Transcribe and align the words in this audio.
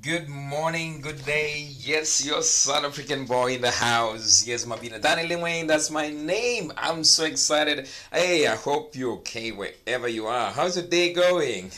Good 0.00 0.28
morning, 0.28 1.00
good 1.00 1.24
day. 1.24 1.66
Yes, 1.80 2.24
your 2.24 2.42
South 2.42 2.84
African 2.84 3.24
boy 3.24 3.54
in 3.54 3.62
the 3.62 3.70
house. 3.72 4.46
Yes, 4.46 4.64
Mabina 4.64 5.02
Daniel 5.02 5.40
Wayne, 5.40 5.66
that's 5.66 5.90
my 5.90 6.08
name. 6.08 6.72
I'm 6.76 7.02
so 7.02 7.24
excited. 7.24 7.88
Hey, 8.12 8.46
I 8.46 8.54
hope 8.54 8.94
you're 8.94 9.14
okay 9.14 9.50
wherever 9.50 10.06
you 10.06 10.26
are. 10.26 10.52
How's 10.52 10.76
your 10.76 10.86
day 10.86 11.12
going? 11.12 11.72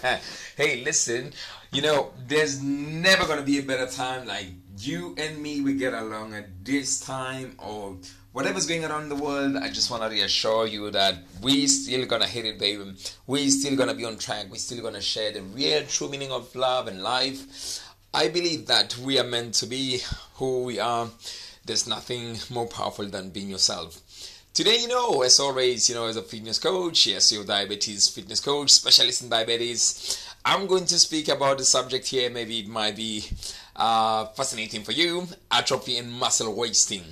hey, 0.56 0.82
listen, 0.82 1.34
you 1.70 1.82
know, 1.82 2.10
there's 2.26 2.62
never 2.62 3.26
going 3.26 3.38
to 3.38 3.44
be 3.44 3.58
a 3.58 3.62
better 3.62 3.86
time 3.86 4.26
like 4.26 4.46
you 4.86 5.14
and 5.18 5.42
me, 5.42 5.60
we 5.60 5.74
get 5.74 5.94
along 5.94 6.34
at 6.34 6.64
this 6.64 7.00
time 7.00 7.54
or 7.58 7.96
whatever's 8.32 8.66
going 8.66 8.84
on 8.84 9.04
in 9.04 9.08
the 9.08 9.16
world, 9.16 9.56
I 9.56 9.68
just 9.68 9.90
want 9.90 10.02
to 10.02 10.08
reassure 10.08 10.66
you 10.66 10.90
that 10.90 11.16
we 11.42 11.66
still 11.66 12.06
gonna 12.06 12.26
hit 12.26 12.44
it, 12.44 12.58
baby. 12.58 12.94
We 13.26 13.50
still 13.50 13.76
gonna 13.76 13.94
be 13.94 14.04
on 14.04 14.18
track. 14.18 14.46
We 14.50 14.58
still 14.58 14.82
gonna 14.82 15.00
share 15.00 15.32
the 15.32 15.42
real, 15.42 15.84
true 15.86 16.08
meaning 16.08 16.30
of 16.30 16.54
love 16.54 16.86
and 16.86 17.02
life. 17.02 17.82
I 18.14 18.28
believe 18.28 18.66
that 18.66 18.96
we 18.98 19.18
are 19.18 19.24
meant 19.24 19.54
to 19.54 19.66
be 19.66 20.00
who 20.34 20.62
we 20.64 20.78
are. 20.78 21.08
There's 21.64 21.86
nothing 21.86 22.38
more 22.48 22.66
powerful 22.66 23.06
than 23.06 23.30
being 23.30 23.50
yourself. 23.50 24.00
Today, 24.54 24.78
you 24.80 24.88
know, 24.88 25.22
as 25.22 25.38
always, 25.38 25.88
you 25.88 25.94
know, 25.94 26.06
as 26.06 26.16
a 26.16 26.22
fitness 26.22 26.58
coach, 26.58 27.06
your 27.06 27.44
diabetes 27.44 28.08
fitness 28.08 28.40
coach, 28.40 28.70
specialist 28.70 29.22
in 29.22 29.28
diabetes, 29.28 30.34
I'm 30.44 30.66
going 30.66 30.86
to 30.86 30.98
speak 30.98 31.28
about 31.28 31.58
the 31.58 31.64
subject 31.64 32.06
here. 32.06 32.30
Maybe 32.30 32.60
it 32.60 32.68
might 32.68 32.96
be 32.96 33.24
uh, 33.78 34.26
fascinating 34.26 34.82
for 34.82 34.92
you 34.92 35.26
atrophy 35.50 35.96
and 35.96 36.12
muscle 36.12 36.54
wasting. 36.54 37.02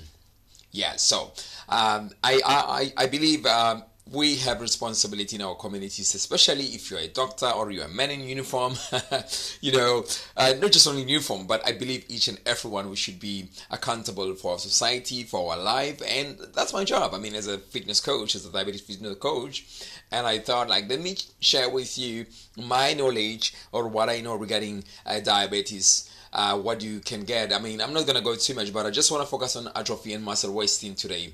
Yeah, 0.71 0.97
so 0.97 1.31
um, 1.69 2.11
I, 2.23 2.41
I, 2.45 2.93
I 2.97 3.07
believe 3.07 3.45
um, 3.45 3.83
we 4.11 4.35
have 4.37 4.61
responsibility 4.61 5.35
in 5.35 5.41
our 5.41 5.55
communities, 5.55 6.13
especially 6.13 6.65
if 6.65 6.89
you're 6.89 6.99
a 6.99 7.07
doctor 7.07 7.47
or 7.47 7.71
you're 7.71 7.85
a 7.85 7.89
man 7.89 8.11
in 8.11 8.21
uniform, 8.21 8.75
you 9.61 9.71
know, 9.71 10.05
uh, 10.35 10.53
not 10.59 10.71
just 10.71 10.87
only 10.87 11.03
uniform, 11.03 11.47
but 11.47 11.65
I 11.65 11.71
believe 11.71 12.05
each 12.09 12.27
and 12.27 12.39
everyone 12.45 12.89
we 12.89 12.95
should 12.95 13.19
be 13.19 13.49
accountable 13.71 14.35
for 14.35 14.53
our 14.53 14.59
society, 14.59 15.23
for 15.23 15.51
our 15.51 15.57
life, 15.57 16.01
and 16.07 16.37
that's 16.53 16.73
my 16.73 16.83
job. 16.83 17.13
I 17.13 17.17
mean, 17.17 17.35
as 17.35 17.47
a 17.47 17.57
fitness 17.57 17.99
coach, 17.99 18.35
as 18.35 18.45
a 18.45 18.51
diabetes 18.51 18.81
fitness 18.81 19.17
coach, 19.17 19.65
and 20.11 20.27
I 20.27 20.39
thought, 20.39 20.69
like, 20.69 20.89
let 20.89 21.01
me 21.01 21.17
share 21.39 21.69
with 21.69 21.97
you 21.97 22.25
my 22.57 22.93
knowledge 22.93 23.53
or 23.71 23.87
what 23.87 24.09
I 24.09 24.21
know 24.21 24.35
regarding 24.35 24.83
uh, 25.05 25.19
diabetes 25.19 26.09
uh, 26.37 26.55
what 26.55 26.81
you 26.81 26.99
can 26.99 27.23
get. 27.23 27.51
I 27.51 27.59
mean, 27.59 27.81
I'm 27.81 27.93
not 27.93 28.05
going 28.05 28.15
to 28.15 28.23
go 28.23 28.35
too 28.35 28.53
much, 28.53 28.71
but 28.71 28.85
I 28.85 28.91
just 28.91 29.11
want 29.11 29.23
to 29.23 29.27
focus 29.27 29.55
on 29.55 29.69
atrophy 29.75 30.13
and 30.13 30.23
muscle 30.23 30.53
wasting 30.53 30.93
today. 30.93 31.33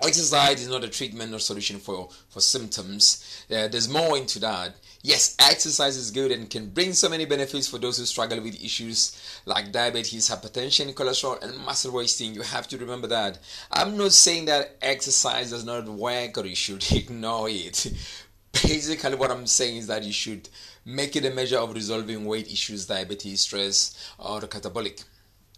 Exercise 0.00 0.60
is 0.60 0.68
not 0.68 0.82
a 0.82 0.88
treatment 0.88 1.32
or 1.32 1.38
solution 1.38 1.78
for, 1.78 2.08
for 2.30 2.40
symptoms. 2.40 3.44
Uh, 3.50 3.68
there's 3.68 3.88
more 3.88 4.16
into 4.16 4.40
that. 4.40 4.74
Yes, 5.02 5.36
exercise 5.38 5.96
is 5.96 6.10
good 6.10 6.32
and 6.32 6.48
can 6.48 6.70
bring 6.70 6.94
so 6.94 7.08
many 7.08 7.26
benefits 7.26 7.68
for 7.68 7.78
those 7.78 7.98
who 7.98 8.06
struggle 8.06 8.40
with 8.40 8.62
issues 8.64 9.40
like 9.44 9.70
diabetes, 9.70 10.28
hypertension, 10.30 10.92
cholesterol, 10.94 11.40
and 11.42 11.56
muscle 11.58 11.92
wasting. 11.92 12.34
You 12.34 12.42
have 12.42 12.66
to 12.68 12.78
remember 12.78 13.06
that. 13.08 13.38
I'm 13.70 13.96
not 13.96 14.12
saying 14.12 14.46
that 14.46 14.76
exercise 14.80 15.50
does 15.50 15.64
not 15.64 15.86
work 15.86 16.38
or 16.38 16.46
you 16.46 16.56
should 16.56 16.84
ignore 16.92 17.48
it. 17.50 17.92
Basically, 18.52 19.14
what 19.16 19.30
I'm 19.30 19.46
saying 19.46 19.76
is 19.76 19.86
that 19.88 20.02
you 20.02 20.12
should 20.12 20.48
make 20.84 21.16
it 21.16 21.24
a 21.24 21.30
measure 21.30 21.58
of 21.58 21.74
resolving 21.74 22.24
weight 22.24 22.50
issues, 22.50 22.86
diabetes, 22.86 23.40
stress, 23.42 24.14
or 24.18 24.40
catabolic. 24.40 25.04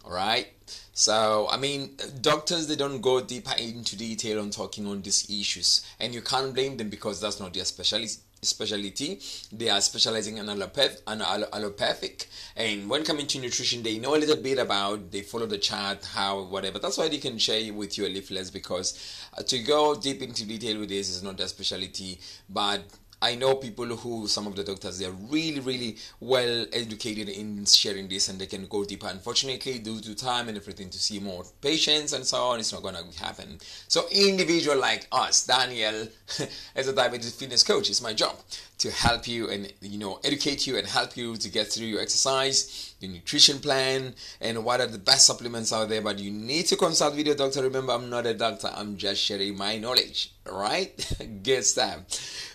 All 0.05 0.13
right. 0.13 0.47
So, 0.93 1.49
I 1.51 1.57
mean, 1.57 1.97
doctors, 2.21 2.67
they 2.69 2.77
don't 2.77 3.01
go 3.01 3.21
deeper 3.21 3.55
into 3.59 3.97
detail 3.97 4.41
on 4.41 4.51
talking 4.51 4.87
on 4.87 5.03
these 5.03 5.29
issues, 5.29 5.85
and 6.01 6.15
you 6.15 6.23
can't 6.23 6.55
blame 6.55 6.77
them 6.77 6.89
because 6.89 7.21
that's 7.21 7.41
not 7.41 7.53
their 7.55 7.65
specialty. 7.65 8.09
Specialty, 8.43 9.19
they 9.51 9.71
are 9.71 9.81
specializing 9.81 10.37
in 10.37 10.49
allopathic, 10.49 11.01
allopathic, 11.09 12.29
and 12.55 12.89
when 12.89 13.03
coming 13.03 13.27
to 13.27 13.41
nutrition, 13.41 13.83
they 13.83 13.99
know 13.99 14.15
a 14.15 14.19
little 14.19 14.37
bit 14.37 14.59
about. 14.59 15.11
They 15.11 15.23
follow 15.23 15.47
the 15.47 15.59
chart, 15.59 16.05
how, 16.05 16.43
whatever. 16.43 16.79
That's 16.79 16.99
why 16.99 17.09
they 17.09 17.17
can 17.17 17.39
share 17.39 17.73
with 17.73 17.97
you 17.97 18.07
a 18.07 18.11
less 18.31 18.51
because 18.51 19.27
uh, 19.37 19.43
to 19.43 19.59
go 19.61 19.95
deep 19.97 20.23
into 20.23 20.45
detail 20.47 20.79
with 20.79 20.91
this 20.91 21.09
is 21.09 21.23
not 21.23 21.39
their 21.39 21.49
specialty. 21.49 22.21
But 22.49 22.83
I 23.26 23.34
know 23.34 23.56
people 23.56 23.87
who, 23.87 24.28
some 24.28 24.47
of 24.47 24.54
the 24.54 24.62
doctors, 24.62 25.00
they're 25.00 25.10
really, 25.10 25.59
really 25.59 25.97
well 26.20 26.64
educated 26.72 27.28
in 27.28 27.64
sharing 27.66 28.06
this 28.06 28.28
and 28.28 28.38
they 28.38 28.47
can 28.47 28.66
go 28.66 28.84
deeper. 28.84 29.09
Unfortunately, 29.09 29.81
due 29.81 30.00
to 30.00 30.14
time 30.14 30.48
and 30.48 30.56
everything, 30.56 30.91
to 30.91 30.98
see 30.98 31.19
more 31.19 31.44
patients 31.60 32.12
and 32.12 32.25
so 32.25 32.38
on, 32.38 32.60
it's 32.60 32.72
not 32.72 32.82
going 32.82 32.94
to 32.94 33.19
happen. 33.19 33.59
So, 33.88 34.06
individual 34.12 34.78
like 34.78 35.09
us, 35.10 35.44
Daniel, 35.44 36.06
as 36.76 36.87
a 36.87 36.92
diabetes 36.92 37.34
fitness 37.34 37.64
coach, 37.64 37.91
it's 37.91 38.00
my 38.00 38.14
job 38.14 38.37
to 38.78 38.91
help 38.91 39.26
you 39.26 39.48
and 39.48 39.72
you 39.81 39.98
know 39.98 40.20
educate 40.22 40.66
you 40.66 40.76
and 40.76 40.87
help 40.87 41.16
you 41.16 41.37
to 41.37 41.48
get 41.48 41.66
through 41.66 41.87
your 41.87 42.00
exercise 42.00 42.94
your 43.00 43.10
nutrition 43.10 43.59
plan 43.59 44.14
and 44.41 44.64
what 44.64 44.81
are 44.81 44.87
the 44.87 44.98
best 44.98 45.26
supplements 45.26 45.72
out 45.72 45.88
there. 45.88 46.03
But 46.03 46.19
you 46.19 46.31
need 46.31 46.66
to 46.66 46.76
consult 46.76 47.16
with 47.16 47.26
your 47.26 47.37
doctor. 47.37 47.62
Remember 47.62 47.92
i'm 47.92 48.10
not 48.10 48.26
a 48.26 48.34
doctor. 48.34 48.70
I'm 48.75 48.97
just 48.97 49.20
sharing 49.22 49.56
my 49.56 49.78
knowledge. 49.78 50.32
Right? 50.50 50.94
Get 51.42 51.64
started 51.64 52.04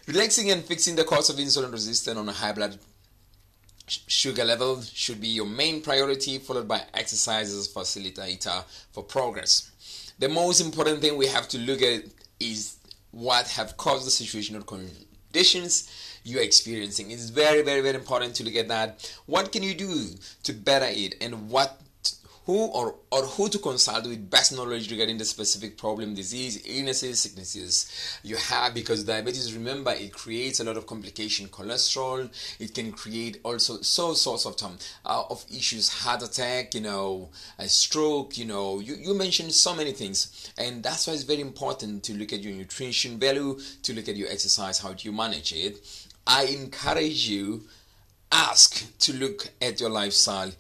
relaxing 0.08 0.52
and 0.52 0.64
fixing 0.64 0.96
the 0.96 1.04
cause 1.04 1.30
of 1.30 1.38
insulin 1.38 1.72
resistance 1.72 2.18
on 2.18 2.28
a 2.28 2.34
high 2.34 2.54
blood 2.54 2.78
sugar 3.88 4.46
level 4.46 4.82
should 4.82 5.20
be 5.20 5.28
your 5.28 5.46
main 5.46 5.82
priority 5.82 6.38
followed 6.38 6.68
by 6.68 6.82
exercises 6.94 7.68
facilitator 7.68 8.64
for 8.92 9.04
progress. 9.04 9.72
The 10.20 10.30
most 10.30 10.62
important 10.62 11.02
thing 11.02 11.18
we 11.18 11.28
have 11.28 11.48
to 11.50 11.58
look 11.58 11.82
at 11.82 12.04
is 12.40 12.78
what 13.12 13.48
have 13.50 13.76
caused 13.78 14.08
the 14.08 14.12
situation 14.12 14.56
or 14.56 14.62
conditions 14.62 15.90
you're 16.24 16.44
experiencing. 16.44 17.12
It's 17.12 17.30
very, 17.30 17.62
very, 17.62 17.82
very 17.82 17.96
important 17.96 18.36
to 18.36 18.44
look 18.44 18.56
at 18.56 18.68
that. 18.68 19.14
What 19.26 19.52
can 19.52 19.64
you 19.64 19.74
do 19.74 20.08
to 20.44 20.54
better 20.54 20.88
it, 20.90 21.16
and 21.22 21.50
what 21.50 21.82
who 22.46 22.66
or, 22.68 22.96
or 23.12 23.22
who 23.24 23.50
to 23.50 23.60
consult 23.60 24.08
with 24.08 24.30
best 24.30 24.52
knowledge 24.52 24.90
regarding 24.92 25.18
the 25.18 25.26
specific 25.26 25.78
problem, 25.78 26.16
disease, 26.16 26.62
illnesses, 26.66 27.22
sicknesses 27.22 28.20
you 28.24 28.36
have 28.36 28.74
because 28.74 29.04
diabetes, 29.04 29.54
remember, 29.54 29.92
it 29.92 30.12
creates 30.12 30.60
a 30.60 30.64
lot 30.64 30.76
of 30.76 30.88
complication, 30.88 31.48
cholesterol, 31.48 32.30
it 32.60 32.74
can 32.74 32.92
create 32.92 33.40
also 33.44 33.80
so 33.82 34.14
sorts 34.14 34.46
of 34.46 34.58
time 34.58 34.78
uh, 35.06 35.24
of 35.30 35.46
issues, 35.56 35.90
heart 35.90 36.24
attack, 36.24 36.74
you 36.74 36.82
know, 36.82 37.30
a 37.60 37.68
stroke, 37.68 38.38
you 38.38 38.46
know, 38.46 38.80
you, 38.80 38.96
you 38.96 39.14
mentioned 39.14 39.52
so 39.52 39.76
many 39.76 39.92
things. 39.92 40.52
And 40.58 40.84
that's 40.84 41.08
why 41.08 41.14
it's 41.14 41.24
very 41.24 41.42
important 41.42 42.04
to 42.06 42.14
look 42.14 42.34
at 42.34 42.42
your 42.42 42.54
nutrition 42.54 43.20
value, 43.20 43.60
to 43.84 43.94
look 43.94 44.10
at 44.10 44.16
your 44.16 44.30
exercise, 44.30 44.80
how 44.80 44.94
do 44.94 45.08
you 45.08 45.14
manage 45.16 45.54
it. 45.54 46.08
I 46.26 46.44
encourage 46.46 47.28
you 47.28 47.64
ask 48.32 48.98
to 49.00 49.14
look 49.14 49.50
at 49.62 49.80
your 49.80 49.90
lifestyle. 49.90 50.52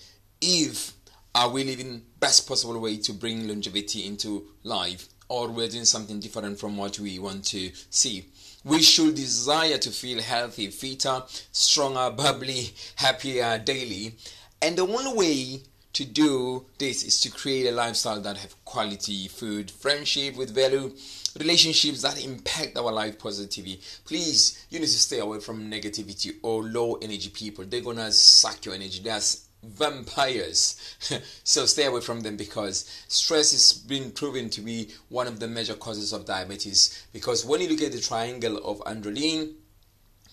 If 0.41 0.93
are 1.33 1.49
we 1.49 1.63
living 1.63 2.01
best 2.19 2.47
possible 2.47 2.79
way 2.79 2.97
to 2.97 3.13
bring 3.13 3.47
longevity 3.47 4.05
into 4.05 4.47
life 4.63 5.07
or 5.29 5.47
we're 5.47 5.69
doing 5.69 5.85
something 5.85 6.19
different 6.19 6.59
from 6.59 6.77
what 6.77 6.99
we 6.99 7.19
want 7.19 7.45
to 7.45 7.71
see? 7.89 8.25
We 8.63 8.81
should 8.81 9.15
desire 9.15 9.77
to 9.77 9.89
feel 9.89 10.21
healthy 10.21 10.67
fitter 10.67 11.23
stronger 11.51 12.13
bubbly 12.15 12.73
happier 12.95 13.57
daily. 13.57 14.15
And 14.61 14.77
the 14.77 14.85
only 14.85 15.13
way 15.13 15.61
to 15.93 16.05
do 16.05 16.65
this 16.77 17.03
is 17.03 17.19
to 17.21 17.29
create 17.31 17.67
a 17.67 17.71
lifestyle 17.71 18.21
that 18.21 18.37
have 18.37 18.65
quality 18.65 19.27
food 19.27 19.69
friendship 19.71 20.35
with 20.35 20.53
value 20.53 20.91
relationships 21.39 22.01
that 22.01 22.23
impact 22.23 22.77
our 22.77 22.91
life 22.91 23.17
positively. 23.19 23.79
Please 24.05 24.65
you 24.69 24.79
need 24.79 24.85
to 24.85 24.91
stay 24.91 25.19
away 25.19 25.39
from 25.39 25.69
negativity 25.69 26.35
or 26.41 26.63
low 26.63 26.95
energy 26.95 27.29
people. 27.29 27.65
They're 27.65 27.81
gonna 27.81 28.11
suck 28.11 28.65
your 28.65 28.75
energy. 28.75 29.01
That's 29.03 29.47
vampires. 29.63 30.97
So 31.43 31.65
stay 31.65 31.85
away 31.85 32.01
from 32.01 32.21
them 32.21 32.37
because 32.37 32.89
stress 33.07 33.51
has 33.51 33.73
been 33.73 34.11
proven 34.11 34.49
to 34.51 34.61
be 34.61 34.89
one 35.09 35.27
of 35.27 35.39
the 35.39 35.47
major 35.47 35.75
causes 35.75 36.13
of 36.13 36.25
diabetes. 36.25 37.05
Because 37.13 37.45
when 37.45 37.61
you 37.61 37.69
look 37.69 37.81
at 37.81 37.91
the 37.91 37.99
triangle 37.99 38.57
of 38.57 38.79
adrenaline 38.79 39.53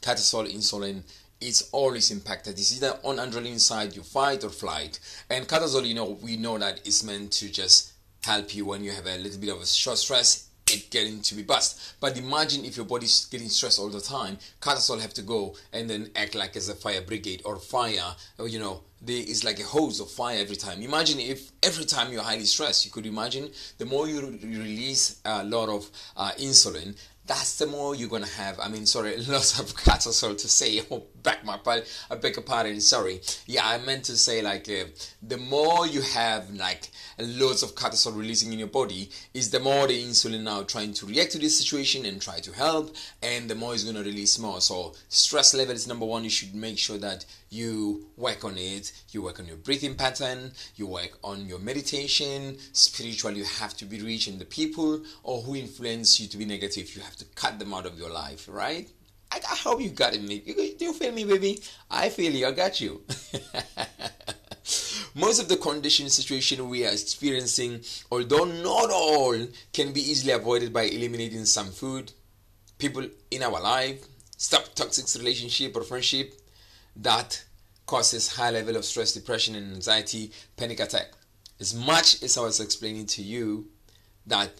cortisol 0.00 0.50
insulin 0.52 1.02
it's 1.40 1.68
always 1.70 2.10
impacted. 2.10 2.58
It's 2.58 2.76
either 2.76 2.98
on 3.04 3.16
adrenaline 3.16 3.60
side 3.60 3.94
you 3.94 4.02
fight 4.02 4.44
or 4.44 4.50
flight. 4.50 4.98
And 5.30 5.46
cortisol, 5.46 5.86
you 5.86 5.94
know, 5.94 6.18
we 6.20 6.36
know 6.36 6.58
that 6.58 6.80
it's 6.84 7.04
meant 7.04 7.32
to 7.34 7.48
just 7.48 7.92
help 8.24 8.54
you 8.54 8.64
when 8.64 8.82
you 8.82 8.90
have 8.90 9.06
a 9.06 9.18
little 9.18 9.40
bit 9.40 9.50
of 9.50 9.60
a 9.60 9.66
short 9.66 9.98
stress 9.98 10.47
it 10.72 10.90
getting 10.90 11.20
to 11.22 11.34
be 11.34 11.42
bust. 11.42 11.96
But 12.00 12.18
imagine 12.18 12.64
if 12.64 12.76
your 12.76 12.86
body's 12.86 13.26
getting 13.26 13.48
stressed 13.48 13.78
all 13.78 13.88
the 13.88 14.00
time, 14.00 14.38
cortisol 14.60 15.00
have 15.00 15.14
to 15.14 15.22
go 15.22 15.56
and 15.72 15.88
then 15.88 16.10
act 16.16 16.34
like 16.34 16.56
as 16.56 16.68
a 16.68 16.74
fire 16.74 17.00
brigade 17.00 17.42
or 17.44 17.56
fire, 17.56 18.14
or, 18.38 18.48
you 18.48 18.58
know, 18.58 18.82
there 19.00 19.22
is 19.26 19.44
like 19.44 19.60
a 19.60 19.64
hose 19.64 20.00
of 20.00 20.10
fire 20.10 20.38
every 20.40 20.56
time. 20.56 20.82
Imagine 20.82 21.20
if 21.20 21.52
every 21.62 21.84
time 21.84 22.12
you're 22.12 22.22
highly 22.22 22.44
stressed, 22.44 22.84
you 22.84 22.90
could 22.90 23.06
imagine 23.06 23.48
the 23.78 23.86
more 23.86 24.08
you 24.08 24.20
release 24.20 25.20
a 25.24 25.44
lot 25.44 25.68
of 25.68 25.88
uh, 26.16 26.32
insulin, 26.38 26.96
that's 27.28 27.58
the 27.58 27.66
more 27.66 27.94
you're 27.94 28.08
gonna 28.08 28.26
have. 28.26 28.58
I 28.58 28.68
mean, 28.68 28.86
sorry, 28.86 29.16
lots 29.28 29.60
of 29.60 29.74
cortisol 29.74 30.36
to 30.36 30.48
say, 30.48 30.80
or 30.90 31.02
back 31.22 31.44
my 31.44 31.58
part. 31.58 31.84
I 32.10 32.16
beg 32.16 32.36
your 32.36 32.42
pardon. 32.42 32.80
Sorry. 32.80 33.20
Yeah, 33.46 33.68
I 33.68 33.78
meant 33.78 34.04
to 34.06 34.16
say 34.16 34.42
like 34.42 34.68
uh, 34.68 34.86
the 35.22 35.36
more 35.36 35.86
you 35.86 36.00
have 36.00 36.50
like 36.54 36.88
loads 37.18 37.62
of 37.62 37.74
cortisol 37.74 38.16
releasing 38.16 38.52
in 38.52 38.58
your 38.58 38.68
body, 38.68 39.10
is 39.34 39.50
the 39.50 39.60
more 39.60 39.86
the 39.86 40.02
insulin 40.02 40.42
now 40.42 40.62
trying 40.62 40.94
to 40.94 41.06
react 41.06 41.32
to 41.32 41.38
this 41.38 41.58
situation 41.58 42.06
and 42.06 42.20
try 42.20 42.40
to 42.40 42.52
help, 42.52 42.96
and 43.22 43.48
the 43.48 43.54
more 43.54 43.74
it's 43.74 43.84
gonna 43.84 44.02
release 44.02 44.38
more. 44.38 44.60
So 44.60 44.94
stress 45.08 45.52
level 45.54 45.74
is 45.74 45.86
number 45.86 46.06
one. 46.06 46.24
You 46.24 46.30
should 46.30 46.54
make 46.54 46.78
sure 46.78 46.98
that 46.98 47.26
you 47.50 48.10
work 48.16 48.44
on 48.44 48.56
it. 48.56 48.92
You 49.10 49.22
work 49.22 49.40
on 49.40 49.46
your 49.46 49.56
breathing 49.56 49.94
pattern. 49.94 50.52
You 50.76 50.86
work 50.86 51.18
on 51.24 51.46
your 51.46 51.58
meditation. 51.58 52.58
Spiritually, 52.72 53.38
you 53.38 53.44
have 53.44 53.76
to 53.78 53.84
be 53.84 54.00
reaching 54.00 54.38
the 54.38 54.44
people 54.44 55.02
or 55.22 55.40
who 55.42 55.56
influence 55.56 56.20
you 56.20 56.28
to 56.28 56.36
be 56.36 56.44
negative. 56.44 56.94
You 56.94 57.02
have 57.02 57.16
to 57.16 57.24
cut 57.34 57.58
them 57.58 57.72
out 57.72 57.86
of 57.86 57.98
your 57.98 58.10
life, 58.10 58.46
right? 58.50 58.88
I, 59.32 59.38
I 59.38 59.56
hope 59.56 59.80
you 59.80 59.90
got 59.90 60.14
it, 60.14 60.22
me. 60.22 60.40
Do 60.40 60.84
you 60.84 60.92
feel 60.92 61.12
me, 61.12 61.24
baby? 61.24 61.62
I 61.90 62.08
feel 62.10 62.32
you. 62.32 62.46
I 62.46 62.52
got 62.52 62.80
you. 62.80 63.02
Most 65.14 65.40
of 65.40 65.48
the 65.48 65.56
condition 65.56 66.10
situation 66.10 66.68
we 66.68 66.84
are 66.84 66.92
experiencing, 66.92 67.80
although 68.12 68.44
not 68.44 68.90
all, 68.90 69.38
can 69.72 69.92
be 69.92 70.00
easily 70.00 70.32
avoided 70.32 70.72
by 70.72 70.82
eliminating 70.82 71.46
some 71.46 71.70
food, 71.70 72.12
people 72.76 73.06
in 73.30 73.42
our 73.42 73.60
life, 73.60 74.04
stop 74.36 74.74
toxic 74.74 75.06
relationship 75.20 75.74
or 75.76 75.82
friendship 75.82 76.34
that 76.98 77.44
causes 77.86 78.34
high 78.34 78.50
level 78.50 78.76
of 78.76 78.84
stress, 78.84 79.12
depression, 79.12 79.54
and 79.54 79.74
anxiety, 79.74 80.30
panic 80.56 80.80
attack. 80.80 81.12
As 81.60 81.74
much 81.74 82.22
as 82.22 82.36
I 82.36 82.42
was 82.42 82.60
explaining 82.60 83.06
to 83.06 83.22
you 83.22 83.66
that, 84.26 84.50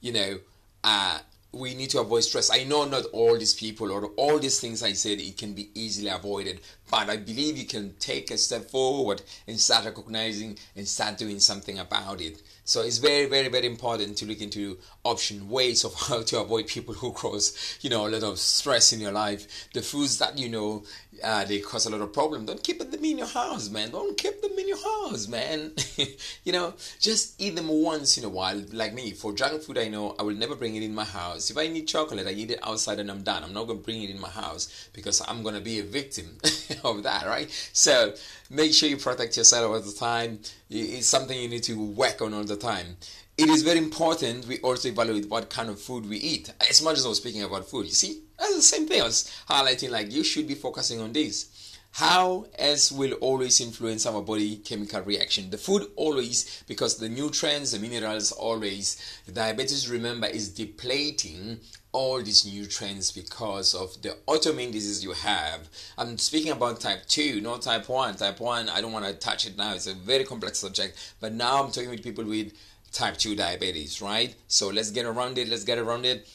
you 0.00 0.12
know, 0.12 0.38
uh, 0.84 1.18
we 1.54 1.74
need 1.74 1.90
to 1.90 2.00
avoid 2.00 2.24
stress. 2.24 2.50
I 2.50 2.64
know 2.64 2.84
not 2.84 3.06
all 3.12 3.38
these 3.38 3.54
people 3.54 3.90
or 3.90 4.06
all 4.16 4.38
these 4.38 4.60
things 4.60 4.82
I 4.82 4.92
said 4.92 5.20
it 5.20 5.38
can 5.38 5.54
be 5.54 5.70
easily 5.74 6.08
avoided, 6.08 6.60
but 6.90 7.08
I 7.08 7.16
believe 7.16 7.56
you 7.56 7.66
can 7.66 7.94
take 7.98 8.30
a 8.30 8.38
step 8.38 8.70
forward 8.70 9.22
and 9.46 9.58
start 9.58 9.84
recognizing 9.84 10.58
and 10.76 10.86
start 10.86 11.18
doing 11.18 11.40
something 11.40 11.78
about 11.78 12.20
it. 12.20 12.42
So 12.64 12.82
it's 12.82 12.98
very, 12.98 13.26
very, 13.26 13.48
very 13.48 13.66
important 13.66 14.16
to 14.18 14.26
look 14.26 14.40
into 14.40 14.78
option 15.04 15.48
ways 15.48 15.84
of 15.84 15.94
how 16.08 16.22
to 16.22 16.40
avoid 16.40 16.66
people 16.66 16.94
who 16.94 17.12
cause, 17.12 17.78
you 17.82 17.90
know, 17.90 18.06
a 18.06 18.10
lot 18.10 18.22
of 18.22 18.38
stress 18.38 18.92
in 18.92 19.00
your 19.00 19.12
life. 19.12 19.68
The 19.74 19.82
foods 19.82 20.18
that 20.18 20.38
you 20.38 20.48
know 20.48 20.84
uh, 21.22 21.44
they 21.44 21.60
cause 21.60 21.86
a 21.86 21.90
lot 21.90 22.00
of 22.00 22.12
problem. 22.12 22.46
Don't 22.46 22.62
keep 22.62 22.78
them 22.78 23.04
in 23.04 23.18
your 23.18 23.26
house, 23.26 23.68
man. 23.70 23.90
Don't 23.90 24.16
keep 24.16 24.40
them 24.40 24.52
in 24.58 24.68
your 24.68 24.82
house, 24.82 25.28
man. 25.28 25.72
you 26.44 26.52
know, 26.52 26.74
just 27.00 27.40
eat 27.40 27.56
them 27.56 27.68
once 27.68 28.18
in 28.18 28.24
a 28.24 28.28
while. 28.28 28.62
Like 28.72 28.94
me, 28.94 29.12
for 29.12 29.32
junk 29.32 29.62
food, 29.62 29.78
I 29.78 29.88
know 29.88 30.14
I 30.18 30.22
will 30.22 30.34
never 30.34 30.54
bring 30.54 30.76
it 30.76 30.82
in 30.82 30.94
my 30.94 31.04
house. 31.04 31.50
If 31.50 31.58
I 31.58 31.66
need 31.68 31.86
chocolate, 31.86 32.26
I 32.26 32.30
eat 32.30 32.50
it 32.50 32.60
outside 32.62 32.98
and 32.98 33.10
I'm 33.10 33.22
done. 33.22 33.44
I'm 33.44 33.52
not 33.52 33.66
gonna 33.66 33.78
bring 33.78 34.02
it 34.02 34.10
in 34.10 34.20
my 34.20 34.30
house 34.30 34.88
because 34.92 35.22
I'm 35.26 35.42
gonna 35.42 35.60
be 35.60 35.78
a 35.78 35.84
victim 35.84 36.38
of 36.84 37.02
that, 37.02 37.26
right? 37.26 37.50
So 37.72 38.14
make 38.50 38.72
sure 38.72 38.88
you 38.88 38.96
protect 38.96 39.36
yourself 39.36 39.70
all 39.70 39.80
the 39.80 39.92
time. 39.92 40.40
It's 40.70 41.06
something 41.06 41.38
you 41.38 41.48
need 41.48 41.64
to 41.64 41.74
work 41.74 42.22
on 42.22 42.34
all 42.34 42.44
the 42.44 42.56
time 42.56 42.96
it 43.36 43.48
is 43.48 43.62
very 43.62 43.78
important 43.78 44.46
we 44.46 44.60
also 44.60 44.88
evaluate 44.88 45.28
what 45.28 45.50
kind 45.50 45.68
of 45.68 45.80
food 45.80 46.08
we 46.08 46.18
eat. 46.18 46.52
As 46.68 46.80
much 46.82 46.98
as 46.98 47.04
I 47.04 47.08
was 47.08 47.18
speaking 47.18 47.42
about 47.42 47.68
food, 47.68 47.86
you 47.86 47.92
see, 47.92 48.22
that's 48.38 48.56
the 48.56 48.62
same 48.62 48.86
thing 48.86 49.00
I 49.00 49.04
was 49.04 49.30
highlighting. 49.48 49.90
Like 49.90 50.12
you 50.12 50.24
should 50.24 50.46
be 50.46 50.54
focusing 50.54 51.00
on 51.00 51.12
this. 51.12 51.50
How 51.92 52.46
else 52.58 52.90
will 52.90 53.12
always 53.20 53.60
influence 53.60 54.04
our 54.04 54.20
body 54.20 54.56
chemical 54.56 55.02
reaction? 55.02 55.50
The 55.50 55.58
food 55.58 55.86
always, 55.94 56.64
because 56.66 56.96
the 56.96 57.08
nutrients, 57.08 57.70
the 57.70 57.78
minerals 57.78 58.32
always. 58.32 59.20
The 59.26 59.32
diabetes, 59.32 59.88
remember, 59.88 60.26
is 60.26 60.48
depleting 60.48 61.60
all 61.92 62.20
these 62.20 62.44
nutrients 62.44 63.12
because 63.12 63.74
of 63.74 64.02
the 64.02 64.16
autoimmune 64.26 64.72
disease 64.72 65.04
you 65.04 65.12
have. 65.12 65.68
I'm 65.96 66.18
speaking 66.18 66.50
about 66.50 66.80
type 66.80 67.06
2, 67.06 67.40
not 67.40 67.62
type 67.62 67.88
1. 67.88 68.16
Type 68.16 68.40
1, 68.40 68.68
I 68.70 68.80
don't 68.80 68.90
want 68.90 69.06
to 69.06 69.12
touch 69.12 69.46
it 69.46 69.56
now. 69.56 69.74
It's 69.74 69.86
a 69.86 69.94
very 69.94 70.24
complex 70.24 70.58
subject. 70.58 71.14
But 71.20 71.32
now 71.32 71.62
I'm 71.62 71.70
talking 71.70 71.90
with 71.90 72.02
people 72.02 72.24
with 72.24 72.54
type 72.90 73.18
2 73.18 73.36
diabetes, 73.36 74.02
right? 74.02 74.34
So 74.48 74.66
let's 74.68 74.90
get 74.90 75.06
around 75.06 75.38
it. 75.38 75.48
Let's 75.48 75.62
get 75.62 75.78
around 75.78 76.06
it. 76.06 76.28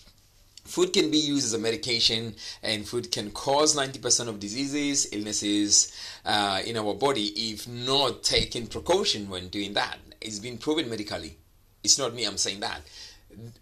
Food 0.70 0.94
can 0.94 1.10
be 1.10 1.18
used 1.18 1.46
as 1.46 1.54
a 1.54 1.58
medication, 1.58 2.36
and 2.62 2.88
food 2.88 3.12
can 3.12 3.32
cause 3.32 3.76
90% 3.76 4.28
of 4.28 4.40
diseases, 4.40 5.08
illnesses 5.12 5.92
uh, 6.26 6.62
in 6.64 6.78
our 6.78 6.94
body 6.94 7.26
if 7.52 7.68
not 7.68 8.22
taking 8.22 8.68
precaution 8.68 9.30
when 9.30 9.48
doing 9.48 9.74
that. 9.74 9.98
It's 10.22 10.38
been 10.38 10.60
proven 10.60 10.88
medically. 10.88 11.38
It's 11.84 11.98
not 11.98 12.14
me, 12.14 12.24
I'm 12.26 12.38
saying 12.38 12.60
that. 12.60 12.82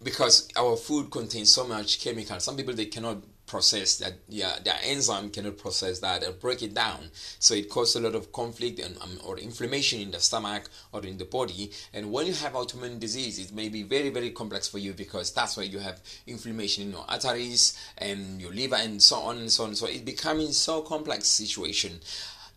Because 0.04 0.50
our 0.57 0.75
food 0.75 1.09
contains 1.09 1.50
so 1.50 1.65
much 1.65 2.01
chemical. 2.01 2.42
Some 2.42 2.57
people 2.57 2.74
they 2.74 2.88
cannot 2.88 3.19
process 3.47 3.97
that 3.97 4.13
yeah 4.29 4.57
their 4.63 4.77
enzyme 4.83 5.29
cannot 5.31 5.57
process 5.57 5.99
that. 5.99 6.23
And 6.23 6.39
break 6.39 6.61
it 6.61 6.73
down. 6.73 7.09
So 7.39 7.55
it 7.55 7.69
causes 7.69 7.95
a 7.95 8.01
lot 8.01 8.13
of 8.13 8.31
conflict 8.31 8.79
and 8.79 8.95
um, 9.01 9.19
or 9.25 9.39
inflammation 9.39 9.99
in 10.01 10.11
the 10.11 10.19
stomach 10.19 10.69
or 10.91 11.03
in 11.05 11.17
the 11.17 11.25
body. 11.25 11.71
And 11.94 12.11
when 12.11 12.27
you 12.27 12.33
have 12.33 12.53
autoimmune 12.53 12.99
disease 12.99 13.39
it 13.39 13.53
may 13.53 13.69
be 13.69 13.83
very 13.83 14.09
very 14.09 14.31
complex 14.31 14.67
for 14.67 14.77
you 14.77 14.94
because 14.94 15.31
that's 15.31 15.57
why 15.57 15.63
you 15.63 15.79
have 15.79 16.01
inflammation 16.27 16.83
in 16.83 16.91
your 16.91 17.05
arteries 17.07 17.79
and 17.97 18.41
your 18.41 18.53
liver 18.53 18.75
and 18.75 19.01
so 19.01 19.17
on 19.17 19.38
and 19.38 19.51
so 19.51 19.63
on. 19.63 19.75
So 19.75 19.88
it's 19.88 20.01
becoming 20.01 20.51
so 20.51 20.81
complex 20.81 21.27
situation. 21.27 21.99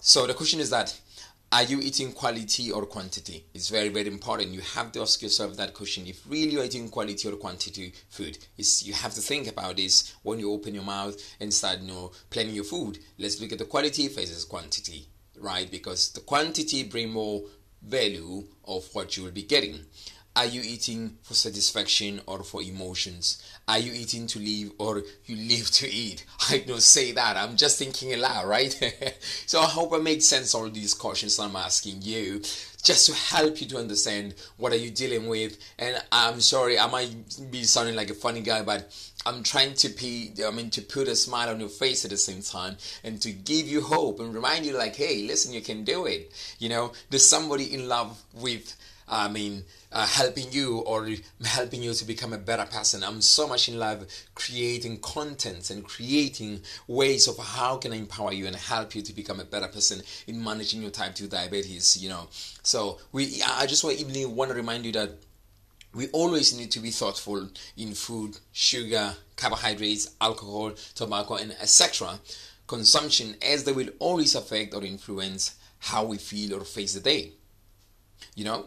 So 0.02 0.26
the 0.26 0.34
question 0.34 0.60
is 0.60 0.70
that 0.70 0.98
are 1.52 1.64
you 1.64 1.80
eating 1.80 2.12
quality 2.12 2.70
or 2.70 2.86
quantity? 2.86 3.44
It's 3.52 3.70
very, 3.70 3.88
very 3.88 4.06
important. 4.06 4.50
You 4.50 4.60
have 4.60 4.92
to 4.92 5.00
ask 5.00 5.20
yourself 5.20 5.56
that 5.56 5.74
question. 5.74 6.06
If 6.06 6.24
really 6.28 6.52
you're 6.52 6.64
eating 6.64 6.88
quality 6.88 7.28
or 7.28 7.32
quantity 7.32 7.92
food, 8.08 8.38
is 8.56 8.86
you 8.86 8.92
have 8.92 9.14
to 9.14 9.20
think 9.20 9.48
about 9.48 9.76
this 9.76 10.14
when 10.22 10.38
you 10.38 10.52
open 10.52 10.74
your 10.74 10.84
mouth 10.84 11.20
and 11.40 11.52
start, 11.52 11.80
you 11.80 11.88
know, 11.88 12.12
planning 12.30 12.54
your 12.54 12.62
food. 12.62 13.00
Let's 13.18 13.40
look 13.40 13.50
at 13.50 13.58
the 13.58 13.64
quality 13.64 14.06
versus 14.06 14.44
quantity, 14.44 15.08
right? 15.40 15.68
Because 15.68 16.12
the 16.12 16.20
quantity 16.20 16.84
bring 16.84 17.10
more 17.10 17.42
value 17.82 18.44
of 18.64 18.84
what 18.92 19.16
you 19.16 19.24
will 19.24 19.32
be 19.32 19.42
getting. 19.42 19.80
Are 20.40 20.46
you 20.46 20.62
eating 20.64 21.18
for 21.22 21.34
satisfaction 21.34 22.22
or 22.24 22.42
for 22.42 22.62
emotions? 22.62 23.42
Are 23.68 23.78
you 23.78 23.92
eating 23.92 24.26
to 24.28 24.38
live 24.38 24.72
or 24.78 25.02
you 25.26 25.36
live 25.36 25.70
to 25.72 25.86
eat? 25.86 26.24
I 26.50 26.64
don't 26.66 26.80
say 26.80 27.12
that. 27.12 27.36
I'm 27.36 27.56
just 27.56 27.78
thinking 27.78 28.14
aloud, 28.14 28.48
right? 28.48 28.72
so 29.44 29.60
I 29.60 29.66
hope 29.66 29.92
I 29.92 29.98
make 29.98 30.22
sense 30.22 30.54
all 30.54 30.70
these 30.70 30.94
questions 30.94 31.38
I'm 31.38 31.56
asking 31.56 32.00
you 32.00 32.40
just 32.82 33.04
to 33.04 33.36
help 33.36 33.60
you 33.60 33.66
to 33.68 33.76
understand 33.76 34.34
what 34.56 34.72
are 34.72 34.76
you 34.76 34.90
dealing 34.90 35.28
with. 35.28 35.58
And 35.78 36.02
I'm 36.10 36.40
sorry, 36.40 36.78
I 36.78 36.86
might 36.86 37.14
be 37.50 37.64
sounding 37.64 37.94
like 37.94 38.08
a 38.08 38.14
funny 38.14 38.40
guy, 38.40 38.62
but 38.62 38.90
I'm 39.26 39.42
trying 39.42 39.74
to 39.74 39.88
be, 39.90 40.32
I 40.46 40.50
mean, 40.50 40.70
to 40.70 40.82
put 40.82 41.06
a 41.08 41.14
smile 41.14 41.50
on 41.50 41.60
your 41.60 41.68
face 41.68 42.04
at 42.04 42.10
the 42.10 42.16
same 42.16 42.42
time 42.42 42.76
and 43.04 43.20
to 43.22 43.32
give 43.32 43.68
you 43.68 43.82
hope 43.82 44.18
and 44.18 44.34
remind 44.34 44.64
you, 44.64 44.76
like, 44.76 44.96
hey, 44.96 45.26
listen, 45.26 45.52
you 45.52 45.60
can 45.60 45.84
do 45.84 46.06
it. 46.06 46.32
You 46.58 46.70
know, 46.70 46.92
there's 47.10 47.26
somebody 47.26 47.74
in 47.74 47.86
love 47.86 48.22
with 48.32 48.76
I 49.10 49.26
mean, 49.28 49.64
uh, 49.90 50.06
helping 50.06 50.52
you 50.52 50.78
or 50.78 51.08
helping 51.44 51.82
you 51.82 51.92
to 51.92 52.04
become 52.04 52.32
a 52.32 52.38
better 52.38 52.64
person. 52.64 53.02
I'm 53.02 53.20
so 53.20 53.48
much 53.48 53.68
in 53.68 53.76
love 53.76 54.06
creating 54.36 55.00
content 55.00 55.68
and 55.70 55.84
creating 55.84 56.60
ways 56.86 57.26
of 57.26 57.36
how 57.36 57.76
can 57.76 57.92
I 57.92 57.96
empower 57.96 58.32
you 58.32 58.46
and 58.46 58.54
help 58.54 58.94
you 58.94 59.02
to 59.02 59.12
become 59.12 59.40
a 59.40 59.44
better 59.44 59.66
person 59.66 60.02
in 60.28 60.42
managing 60.42 60.80
your 60.80 60.92
type 60.92 61.16
2 61.16 61.26
diabetes, 61.26 62.00
you 62.00 62.08
know. 62.08 62.28
So 62.62 62.98
we 63.10 63.42
I 63.44 63.66
just 63.66 63.82
want 63.82 63.98
even 63.98 64.36
want 64.36 64.50
to 64.50 64.54
remind 64.56 64.86
you 64.86 64.92
that 64.92 65.10
we 65.94 66.08
always 66.08 66.56
need 66.56 66.70
to 66.72 66.80
be 66.80 66.90
thoughtful 66.90 67.48
in 67.76 67.94
food, 67.94 68.38
sugar, 68.52 69.14
carbohydrates, 69.36 70.14
alcohol, 70.20 70.72
tobacco, 70.94 71.34
and 71.34 71.52
etc. 71.52 72.18
consumption 72.66 73.34
as 73.42 73.64
they 73.64 73.72
will 73.72 73.88
always 73.98 74.34
affect 74.34 74.74
or 74.74 74.84
influence 74.84 75.56
how 75.78 76.04
we 76.04 76.18
feel 76.18 76.54
or 76.54 76.64
face 76.64 76.94
the 76.94 77.00
day. 77.00 77.32
You 78.34 78.44
know, 78.44 78.66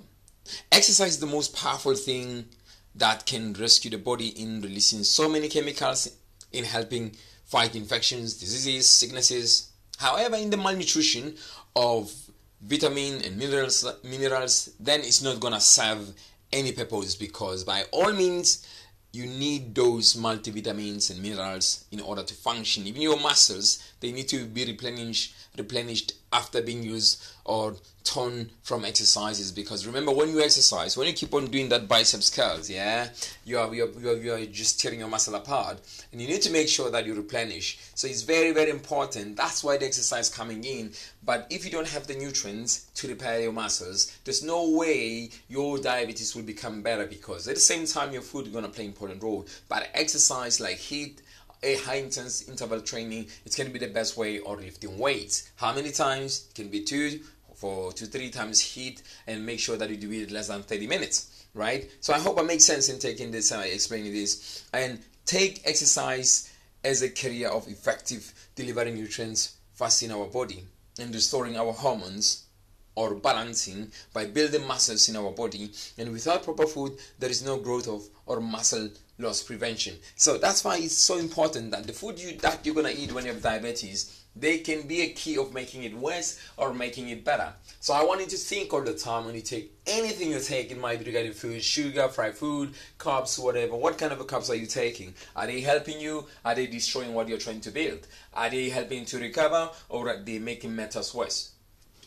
Exercise 0.72 1.12
is 1.12 1.20
the 1.20 1.26
most 1.26 1.56
powerful 1.56 1.96
thing 1.96 2.46
that 2.96 3.26
can 3.26 3.54
rescue 3.54 3.90
the 3.90 3.98
body 3.98 4.28
in 4.42 4.62
releasing 4.62 5.04
so 5.04 5.30
many 5.30 5.48
chemicals 5.48 6.10
in 6.52 6.64
helping 6.64 7.12
fight 7.46 7.76
infections, 7.76 8.36
diseases, 8.36 8.90
sicknesses. 8.90 9.72
However, 9.98 10.36
in 10.36 10.50
the 10.50 10.58
malnutrition 10.58 11.36
of 11.76 12.14
vitamin 12.62 13.22
and 13.24 13.38
minerals, 13.38 13.86
minerals, 14.04 14.70
then 14.80 15.02
it's 15.02 15.22
not 15.22 15.40
gonna 15.40 15.62
serve 15.62 16.14
any 16.54 16.72
purpose 16.72 17.16
because 17.16 17.64
by 17.64 17.84
all 17.92 18.14
means 18.14 18.66
you 19.12 19.26
need 19.26 19.76
those 19.76 20.16
multivitamins 20.16 21.12
and 21.12 21.22
minerals 21.22 21.86
in 21.92 22.00
order 22.00 22.24
to 22.24 22.34
function. 22.34 22.88
Even 22.88 23.02
your 23.02 23.20
muscles, 23.20 23.84
they 24.00 24.12
need 24.12 24.28
to 24.30 24.46
be 24.46 24.66
replenished 24.66 25.36
replenished 25.58 26.14
after 26.34 26.62
being 26.62 26.84
used 26.84 27.24
or 27.46 27.76
torn 28.04 28.50
from 28.64 28.84
exercises 28.84 29.52
because 29.52 29.88
remember 29.88 30.12
when 30.12 30.30
you 30.30 30.42
exercise 30.42 30.98
when 30.98 31.08
you 31.08 31.14
keep 31.14 31.34
on 31.34 31.46
doing 31.46 31.70
that 31.70 31.88
biceps 31.88 32.30
curls 32.30 32.70
yeah 32.70 33.08
you 33.46 33.58
are 33.58 33.74
you 33.74 33.86
are, 33.86 34.00
you 34.00 34.10
are, 34.10 34.16
you 34.18 34.34
are 34.34 34.46
just 34.46 34.80
tearing 34.80 35.00
your 35.00 35.08
muscle 35.08 35.36
apart 35.36 35.80
and 36.12 36.22
you 36.22 36.28
need 36.28 36.42
to 36.42 36.52
make 36.52 36.68
sure 36.68 36.92
that 36.92 37.06
you 37.06 37.14
replenish. 37.14 37.80
So 37.96 38.08
it's 38.08 38.22
very 38.22 38.52
very 38.52 38.70
important. 38.70 39.36
That's 39.36 39.64
why 39.64 39.78
the 39.78 39.86
exercise 39.86 40.30
coming 40.30 40.64
in. 40.64 40.92
But 41.26 41.48
if 41.50 41.64
you 41.64 41.72
don't 41.72 41.88
have 41.88 42.08
the 42.08 42.16
nutrients 42.16 42.90
to 42.96 43.08
repair 43.08 43.42
your 43.42 43.54
muscles 43.54 44.18
there's 44.26 44.44
no 44.44 44.70
way 44.72 45.30
your 45.48 45.78
diabetes 45.78 46.36
will 46.36 46.44
become 46.44 46.82
better 46.82 47.06
because 47.06 47.48
at 47.48 47.56
the 47.56 47.62
same 47.62 47.86
time 47.86 48.12
your 48.12 48.22
food 48.22 48.48
is 48.48 48.54
going 48.54 48.66
to 48.66 48.72
play 48.72 48.86
important 48.86 49.24
role. 49.24 49.46
But 49.70 49.90
exercise 49.94 50.60
like 50.60 50.78
HIIT 50.78 51.20
a 51.64 51.76
high 51.78 51.96
intense 51.96 52.48
interval 52.48 52.82
training, 52.82 53.28
it's 53.46 53.56
going 53.56 53.68
to 53.68 53.74
be 53.74 53.84
the 53.84 53.92
best 53.92 54.18
way, 54.18 54.40
or 54.40 54.58
lifting 54.58 54.98
weights. 54.98 55.50
How 55.56 55.74
many 55.74 55.92
times? 55.92 56.48
It 56.50 56.56
can 56.56 56.70
be 56.70 56.84
two 56.84 57.22
for 57.56 57.94
two, 57.94 58.06
three 58.06 58.30
times 58.30 58.60
heat, 58.60 59.02
and 59.26 59.46
make 59.46 59.60
sure 59.60 59.78
that 59.78 59.90
you 59.90 59.98
do 59.98 60.12
it 60.12 60.32
less 60.32 60.50
than 60.50 60.64
30 60.64 60.88
minutes, 60.88 61.46
right? 61.54 61.90
So 62.02 62.14
I 62.14 62.20
hope 62.20 62.38
I 62.38 62.44
make 62.44 62.62
sense 62.62 62.90
in 62.90 63.00
taking 63.00 63.32
this, 63.32 63.52
and 63.52 63.62
uh, 63.62 63.66
explaining 63.66 64.14
this, 64.14 64.66
and 64.74 65.00
take 65.26 65.62
exercise 65.66 66.52
as 66.84 67.02
a 67.02 67.10
career 67.10 67.48
of 67.48 67.68
effective 67.68 68.34
delivering 68.56 68.96
nutrients 68.96 69.56
fast 69.74 70.04
in 70.04 70.12
our 70.12 70.26
body 70.26 70.64
and 71.00 71.14
restoring 71.14 71.58
our 71.58 71.72
hormones 71.72 72.43
or 72.96 73.16
balancing 73.16 73.92
by 74.14 74.26
building 74.26 74.66
muscles 74.68 75.10
in 75.10 75.16
our 75.16 75.32
body 75.32 75.72
and 75.98 76.12
without 76.12 76.44
proper 76.44 76.66
food 76.66 76.98
there 77.20 77.30
is 77.30 77.44
no 77.44 77.58
growth 77.58 77.88
of 77.88 78.04
or 78.26 78.40
muscle 78.40 78.90
loss 79.20 79.44
prevention 79.44 79.96
so 80.16 80.38
that's 80.38 80.64
why 80.64 80.78
it's 80.78 80.98
so 80.98 81.18
important 81.18 81.72
that 81.72 81.86
the 81.86 81.94
food 81.94 82.20
you 82.20 82.38
that 82.38 82.66
you're 82.66 82.76
gonna 82.76 82.94
eat 82.96 83.12
when 83.12 83.26
you 83.26 83.34
have 83.34 83.42
diabetes 83.42 84.24
they 84.36 84.60
can 84.60 84.88
be 84.88 85.02
a 85.02 85.10
key 85.10 85.38
of 85.38 85.54
making 85.54 85.84
it 85.84 85.96
worse 85.96 86.40
or 86.58 86.74
making 86.74 87.10
it 87.10 87.24
better. 87.24 87.54
So 87.80 87.94
I 87.94 88.04
want 88.04 88.22
you 88.22 88.28
to 88.28 88.38
think 88.38 88.74
all 88.74 88.82
the 88.82 88.94
time 88.94 89.26
when 89.26 89.36
you 89.36 89.42
take 89.42 89.72
anything 89.86 90.32
you 90.32 90.40
take, 90.40 90.72
it 90.72 90.80
might 90.80 91.00
be 91.00 91.06
regarding 91.06 91.34
food, 91.34 91.64
sugar, 91.64 92.08
fried 92.08 92.36
food, 92.36 92.74
carbs, 92.98 93.38
whatever. 93.38 93.76
What 93.76 93.98
kind 93.98 94.12
of 94.12 94.20
carbs 94.26 94.50
are 94.50 94.56
you 94.56 94.66
taking? 94.66 95.14
Are 95.36 95.46
they 95.46 95.62
helping 95.62 96.00
you? 96.00 96.26
Are 96.44 96.56
they 96.56 96.68
destroying 96.68 97.14
what 97.14 97.28
you're 97.28 97.38
trying 97.38 97.62
to 97.62 97.72
build? 97.72 98.08
Are 98.34 98.50
they 98.50 98.70
helping 98.70 99.06
to 99.06 99.20
recover 99.20 99.70
or 99.90 100.10
are 100.10 100.18
they 100.18 100.40
making 100.40 100.76
matters 100.76 101.14
worse? 101.14 101.52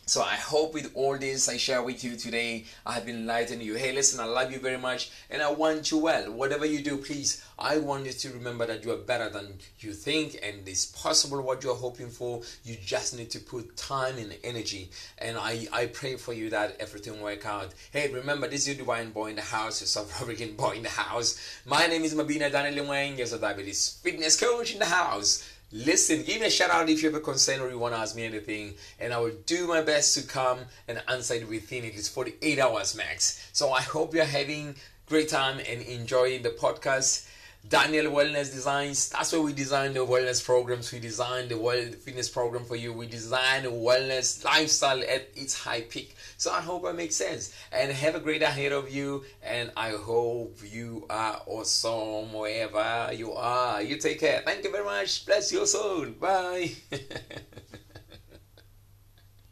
So 0.08 0.22
I 0.22 0.36
hope 0.36 0.72
with 0.72 0.92
all 0.94 1.18
this 1.18 1.48
I 1.48 1.56
share 1.56 1.82
with 1.82 2.04
you 2.04 2.14
today, 2.14 2.66
I 2.86 2.92
have 2.92 3.06
been 3.06 3.16
enlightening 3.16 3.66
you. 3.66 3.74
Hey, 3.74 3.90
listen, 3.90 4.20
I 4.20 4.24
love 4.26 4.52
you 4.52 4.60
very 4.60 4.78
much 4.78 5.10
and 5.30 5.42
I 5.42 5.50
want 5.50 5.90
you 5.90 5.98
well. 5.98 6.30
Whatever 6.30 6.64
you 6.64 6.80
do, 6.80 6.98
please, 6.98 7.44
I 7.58 7.78
want 7.78 8.06
you 8.06 8.12
to 8.12 8.30
remember 8.30 8.66
that 8.66 8.84
you 8.84 8.92
are 8.92 8.98
better 8.98 9.28
than 9.28 9.58
you 9.80 9.92
think 9.92 10.38
and 10.44 10.68
it's 10.68 10.86
possible 10.86 11.42
what 11.42 11.64
you're 11.64 11.74
hoping 11.74 12.08
for. 12.08 12.42
You 12.62 12.76
just 12.84 13.18
need 13.18 13.30
to 13.30 13.40
put 13.40 13.76
time 13.76 14.16
and 14.18 14.32
energy. 14.44 14.90
And 15.18 15.36
I, 15.36 15.66
I 15.72 15.86
pray 15.86 16.14
for 16.14 16.32
you 16.32 16.50
that 16.50 16.76
everything 16.78 17.20
work 17.20 17.44
out. 17.44 17.74
Hey, 17.90 18.08
remember, 18.12 18.46
this 18.46 18.60
is 18.60 18.68
your 18.68 18.76
divine 18.76 19.10
boy 19.10 19.30
in 19.30 19.36
the 19.36 19.42
house, 19.42 19.80
your 19.80 19.88
South 19.88 20.22
African 20.22 20.52
boy 20.56 20.76
in 20.76 20.84
the 20.84 20.88
house. 20.88 21.60
My 21.66 21.88
name 21.88 22.04
is 22.04 22.14
Mabina 22.14 22.52
Daniel 22.52 22.86
Wayne, 22.86 23.18
yes, 23.18 23.32
a 23.32 23.40
diabetes 23.40 23.98
fitness 24.04 24.38
coach 24.38 24.72
in 24.72 24.78
the 24.78 24.84
house. 24.84 25.42
Listen, 25.72 26.22
give 26.22 26.40
me 26.40 26.46
a 26.46 26.50
shout 26.50 26.70
out 26.70 26.88
if 26.88 27.02
you 27.02 27.08
have 27.10 27.18
a 27.20 27.24
concern 27.24 27.60
or 27.60 27.68
you 27.68 27.78
want 27.78 27.92
to 27.92 27.98
ask 27.98 28.14
me 28.14 28.24
anything, 28.24 28.74
and 29.00 29.12
I 29.12 29.18
will 29.18 29.34
do 29.46 29.66
my 29.66 29.82
best 29.82 30.14
to 30.14 30.22
come 30.24 30.60
and 30.86 31.02
answer 31.08 31.34
it 31.34 31.48
within 31.48 31.84
at 31.84 31.92
least 31.92 32.14
48 32.14 32.60
hours 32.60 32.94
max. 32.94 33.50
So 33.52 33.72
I 33.72 33.82
hope 33.82 34.14
you're 34.14 34.24
having 34.24 34.76
great 35.06 35.28
time 35.28 35.58
and 35.58 35.82
enjoying 35.82 36.42
the 36.42 36.50
podcast. 36.50 37.25
Daniel 37.68 38.12
Wellness 38.12 38.52
Designs. 38.52 39.08
That's 39.08 39.32
where 39.32 39.40
we 39.40 39.52
design 39.52 39.94
the 39.94 40.00
wellness 40.00 40.44
programs. 40.44 40.92
We 40.92 41.00
design 41.00 41.48
the 41.48 41.58
well 41.58 41.82
fitness 42.04 42.28
program 42.28 42.64
for 42.64 42.76
you. 42.76 42.92
We 42.92 43.06
design 43.06 43.64
wellness 43.64 44.44
lifestyle 44.44 45.00
at 45.00 45.28
its 45.34 45.58
high 45.58 45.80
peak. 45.80 46.16
So 46.36 46.52
I 46.52 46.60
hope 46.60 46.84
that 46.84 46.94
makes 46.94 47.16
sense. 47.16 47.52
And 47.72 47.90
have 47.90 48.14
a 48.14 48.20
great 48.20 48.42
ahead 48.42 48.72
of 48.72 48.90
you. 48.90 49.24
And 49.42 49.72
I 49.76 49.90
hope 49.90 50.58
you 50.64 51.06
are 51.10 51.40
awesome 51.46 52.32
wherever 52.32 53.12
you 53.12 53.32
are. 53.32 53.82
You 53.82 53.96
take 53.96 54.20
care. 54.20 54.42
Thank 54.44 54.64
you 54.64 54.70
very 54.70 54.84
much. 54.84 55.26
Bless 55.26 55.52
your 55.52 55.66
soul. 55.66 56.06
Bye. 56.06 56.72